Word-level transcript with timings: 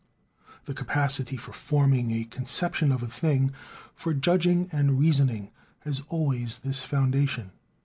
The 0.65 0.73
capacity 0.73 1.37
for 1.37 1.53
forming 1.53 2.09
a 2.09 2.23
conception 2.23 2.91
of 2.91 3.03
a 3.03 3.07
thing, 3.07 3.51
for 3.93 4.15
judging 4.15 4.67
and 4.71 4.97
reasoning, 4.97 5.51
has 5.81 6.01
always 6.09 6.57
this 6.57 6.81
foundation. 6.81 7.51